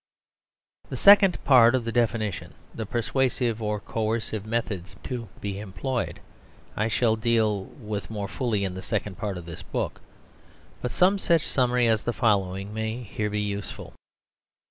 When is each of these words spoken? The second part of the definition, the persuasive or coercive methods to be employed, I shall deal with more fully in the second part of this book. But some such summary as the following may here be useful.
The 0.89 0.97
second 0.97 1.43
part 1.43 1.75
of 1.75 1.85
the 1.85 1.91
definition, 1.91 2.55
the 2.73 2.87
persuasive 2.87 3.61
or 3.61 3.79
coercive 3.79 4.47
methods 4.47 4.95
to 5.03 5.29
be 5.41 5.59
employed, 5.59 6.19
I 6.75 6.87
shall 6.87 7.15
deal 7.15 7.65
with 7.65 8.09
more 8.09 8.27
fully 8.27 8.63
in 8.63 8.73
the 8.73 8.81
second 8.81 9.19
part 9.19 9.37
of 9.37 9.45
this 9.45 9.61
book. 9.61 10.01
But 10.81 10.89
some 10.89 11.19
such 11.19 11.45
summary 11.45 11.85
as 11.87 12.01
the 12.01 12.13
following 12.13 12.73
may 12.73 13.03
here 13.03 13.29
be 13.29 13.41
useful. 13.41 13.93